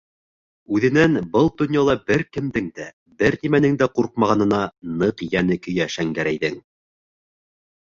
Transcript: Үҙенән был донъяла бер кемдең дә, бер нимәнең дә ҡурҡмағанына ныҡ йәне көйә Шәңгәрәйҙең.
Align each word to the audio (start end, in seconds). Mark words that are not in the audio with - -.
Үҙенән 0.77 1.19
был 1.35 1.51
донъяла 1.63 1.95
бер 2.07 2.25
кемдең 2.39 2.71
дә, 2.81 2.89
бер 3.21 3.39
нимәнең 3.45 3.79
дә 3.85 3.91
ҡурҡмағанына 4.01 4.67
ныҡ 5.05 5.27
йәне 5.31 5.63
көйә 5.65 5.93
Шәңгәрәйҙең. 6.01 6.63